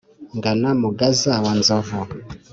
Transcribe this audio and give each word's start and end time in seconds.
Ngana 0.37 0.69
Mugaza 0.81 1.33
wa 1.43 1.53
nzovu 1.59 1.97